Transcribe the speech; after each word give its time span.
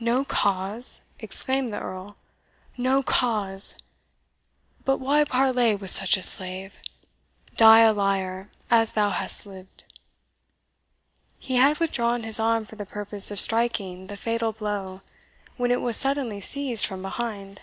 "No 0.00 0.24
cause!" 0.24 1.02
exclaimed 1.20 1.72
the 1.72 1.78
Earl, 1.78 2.16
"no 2.76 3.04
cause! 3.04 3.78
but 4.84 4.98
why 4.98 5.22
parley 5.22 5.76
with 5.76 5.90
such 5.92 6.16
a 6.16 6.24
slave? 6.24 6.74
Die 7.56 7.78
a 7.78 7.92
liar, 7.92 8.48
as 8.68 8.94
thou 8.94 9.10
hast 9.10 9.46
lived!" 9.46 9.84
He 11.38 11.54
had 11.54 11.78
withdrawn 11.78 12.24
his 12.24 12.40
arm 12.40 12.66
for 12.66 12.74
the 12.74 12.84
purpose 12.84 13.30
of 13.30 13.38
striking 13.38 14.08
the 14.08 14.16
fatal 14.16 14.50
blow, 14.50 15.02
when 15.56 15.70
it 15.70 15.80
was 15.80 15.96
suddenly 15.96 16.40
seized 16.40 16.84
from 16.84 17.00
behind. 17.00 17.60